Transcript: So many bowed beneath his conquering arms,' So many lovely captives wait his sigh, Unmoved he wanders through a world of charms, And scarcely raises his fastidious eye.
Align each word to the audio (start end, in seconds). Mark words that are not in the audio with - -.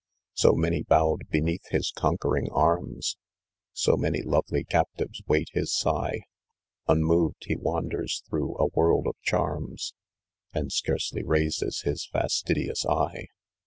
So 0.33 0.53
many 0.53 0.81
bowed 0.81 1.29
beneath 1.29 1.67
his 1.69 1.91
conquering 1.95 2.49
arms,' 2.51 3.17
So 3.73 3.95
many 3.95 4.23
lovely 4.23 4.63
captives 4.63 5.21
wait 5.27 5.49
his 5.53 5.71
sigh, 5.75 6.21
Unmoved 6.87 7.43
he 7.45 7.55
wanders 7.55 8.23
through 8.27 8.57
a 8.57 8.65
world 8.65 9.05
of 9.05 9.15
charms, 9.21 9.93
And 10.55 10.71
scarcely 10.71 11.23
raises 11.23 11.81
his 11.81 12.07
fastidious 12.11 12.83
eye. 12.83 13.27